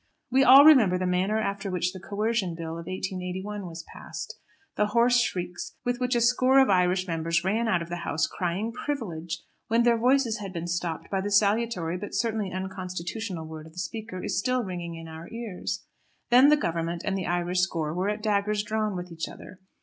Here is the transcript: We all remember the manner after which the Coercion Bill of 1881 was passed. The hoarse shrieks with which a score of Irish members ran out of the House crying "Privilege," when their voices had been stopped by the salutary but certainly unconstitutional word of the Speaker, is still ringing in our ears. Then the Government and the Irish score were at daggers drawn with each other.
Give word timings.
We 0.31 0.43
all 0.43 0.65
remember 0.65 0.97
the 0.97 1.05
manner 1.05 1.39
after 1.39 1.69
which 1.69 1.93
the 1.93 1.99
Coercion 1.99 2.55
Bill 2.55 2.71
of 2.71 2.87
1881 2.87 3.67
was 3.67 3.83
passed. 3.93 4.39
The 4.75 4.87
hoarse 4.97 5.19
shrieks 5.21 5.75
with 5.85 5.99
which 5.99 6.15
a 6.15 6.21
score 6.21 6.57
of 6.57 6.71
Irish 6.71 7.05
members 7.05 7.43
ran 7.43 7.67
out 7.67 7.83
of 7.83 7.89
the 7.89 7.97
House 7.97 8.25
crying 8.25 8.71
"Privilege," 8.71 9.43
when 9.67 9.83
their 9.83 9.99
voices 9.99 10.39
had 10.39 10.53
been 10.53 10.65
stopped 10.65 11.11
by 11.11 11.21
the 11.21 11.29
salutary 11.29 11.97
but 11.99 12.15
certainly 12.15 12.51
unconstitutional 12.51 13.45
word 13.45 13.67
of 13.67 13.73
the 13.73 13.77
Speaker, 13.77 14.23
is 14.23 14.39
still 14.39 14.63
ringing 14.63 14.95
in 14.95 15.07
our 15.07 15.29
ears. 15.29 15.85
Then 16.31 16.49
the 16.49 16.57
Government 16.57 17.03
and 17.05 17.15
the 17.15 17.27
Irish 17.27 17.59
score 17.59 17.93
were 17.93 18.09
at 18.09 18.23
daggers 18.23 18.63
drawn 18.63 18.95
with 18.95 19.11
each 19.11 19.29
other. 19.29 19.59